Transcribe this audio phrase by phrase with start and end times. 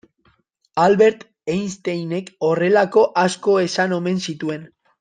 [0.83, 1.19] Albert
[1.55, 4.67] Einsteinek horrelako asko esan omen zituen.